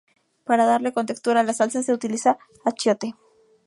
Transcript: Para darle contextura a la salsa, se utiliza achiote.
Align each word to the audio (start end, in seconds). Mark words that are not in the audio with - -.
Para 0.47 0.65
darle 0.65 0.93
contextura 0.93 1.41
a 1.41 1.43
la 1.43 1.53
salsa, 1.53 1.83
se 1.83 1.93
utiliza 1.93 2.39
achiote. 2.65 3.13